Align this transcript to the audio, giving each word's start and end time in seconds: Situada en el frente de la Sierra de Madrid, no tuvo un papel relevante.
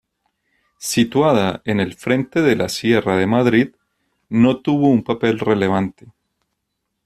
Situada 0.79 1.61
en 1.63 1.79
el 1.79 1.93
frente 1.93 2.41
de 2.41 2.55
la 2.55 2.69
Sierra 2.69 3.17
de 3.17 3.27
Madrid, 3.27 3.75
no 4.29 4.57
tuvo 4.59 4.87
un 4.89 5.03
papel 5.03 5.37
relevante. 5.37 6.07